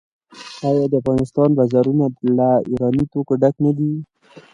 [0.67, 2.05] آیا د افغانستان بازارونه
[2.37, 3.91] له ایراني توکو ډک نه دي؟